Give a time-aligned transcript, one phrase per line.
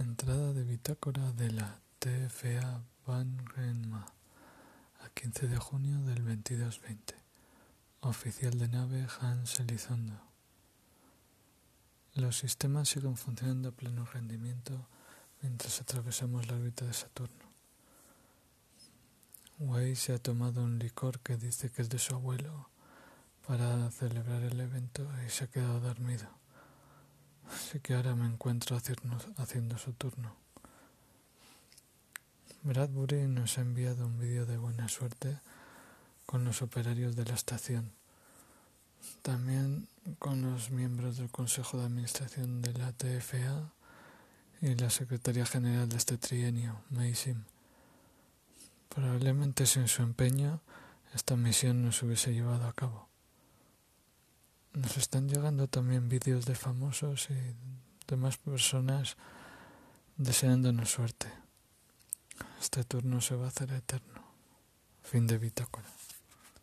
[0.00, 4.06] Entrada de bitácora de la TFA Van Renma
[5.04, 7.16] a 15 de junio del 2220.
[8.02, 10.14] Oficial de nave Hans Elizondo.
[12.14, 14.86] Los sistemas siguen funcionando a pleno rendimiento
[15.42, 17.50] mientras atravesamos la órbita de Saturno.
[19.58, 22.70] Wei se ha tomado un licor que dice que es de su abuelo
[23.48, 26.28] para celebrar el evento y se ha quedado dormido.
[27.68, 30.34] Así que ahora me encuentro haciendo su turno.
[32.62, 35.38] Bradbury nos ha enviado un vídeo de buena suerte
[36.24, 37.92] con los operarios de la estación.
[39.20, 39.86] También
[40.18, 43.70] con los miembros del Consejo de Administración de la TFA
[44.62, 46.80] y la Secretaría General de este trienio,
[47.12, 47.44] Sim.
[48.88, 50.62] Probablemente sin su empeño
[51.14, 53.07] esta misión no se hubiese llevado a cabo.
[54.72, 57.56] Nos están llegando también vídeos de famosos y
[58.06, 59.16] demás personas
[60.16, 61.28] deseándonos suerte.
[62.60, 64.24] Este turno se va a hacer eterno.
[65.02, 65.88] Fin de bitácora.